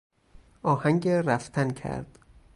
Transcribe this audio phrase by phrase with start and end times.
[0.63, 2.19] آهنگ رفتن کرد.